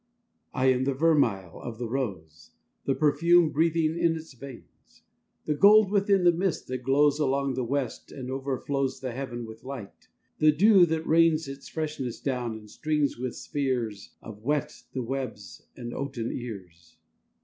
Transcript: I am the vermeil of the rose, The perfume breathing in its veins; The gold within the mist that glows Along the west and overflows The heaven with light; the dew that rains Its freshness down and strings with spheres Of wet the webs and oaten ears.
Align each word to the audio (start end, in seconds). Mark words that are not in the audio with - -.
I 0.55 0.65
am 0.71 0.85
the 0.85 0.95
vermeil 0.95 1.61
of 1.61 1.77
the 1.77 1.87
rose, 1.87 2.53
The 2.85 2.95
perfume 2.95 3.51
breathing 3.51 3.99
in 3.99 4.15
its 4.15 4.33
veins; 4.33 5.03
The 5.45 5.53
gold 5.53 5.91
within 5.91 6.23
the 6.23 6.31
mist 6.31 6.65
that 6.69 6.79
glows 6.81 7.19
Along 7.19 7.53
the 7.53 7.63
west 7.63 8.11
and 8.11 8.31
overflows 8.31 8.99
The 9.01 9.11
heaven 9.11 9.45
with 9.45 9.63
light; 9.63 10.07
the 10.39 10.51
dew 10.51 10.87
that 10.87 11.05
rains 11.05 11.47
Its 11.47 11.67
freshness 11.67 12.19
down 12.19 12.53
and 12.53 12.67
strings 12.67 13.19
with 13.19 13.35
spheres 13.35 14.15
Of 14.23 14.41
wet 14.41 14.73
the 14.91 15.03
webs 15.03 15.61
and 15.77 15.93
oaten 15.93 16.31
ears. 16.31 16.97